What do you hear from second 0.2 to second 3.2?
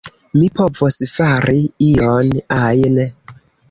Mi povos fari ion ajn.